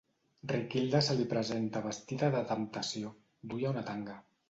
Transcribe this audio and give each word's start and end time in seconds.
Riquilda 0.51 1.01
se 1.09 1.17
li 1.19 1.27
presenta 1.35 1.83
vestida 1.85 2.33
de 2.39 2.43
temptació. 2.55 3.15
Duia 3.55 3.79
un 3.79 3.83
tanga. 3.93 4.23